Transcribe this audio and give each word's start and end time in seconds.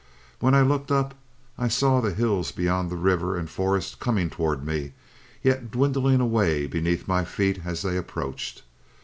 When 0.39 0.55
I 0.55 0.63
looked 0.63 0.91
up 0.91 1.13
I 1.59 1.67
saw 1.67 2.01
the 2.01 2.11
hills 2.11 2.51
beyond 2.51 2.89
the 2.89 2.95
river 2.95 3.37
and 3.37 3.47
forest 3.47 3.99
coming 3.99 4.31
towards 4.31 4.63
me, 4.65 4.93
yet 5.43 5.69
dwindling 5.69 6.19
away 6.21 6.65
beneath 6.65 7.07
my 7.07 7.23
feet 7.23 7.61
as 7.65 7.83
they 7.83 7.97
approached. 7.97 8.63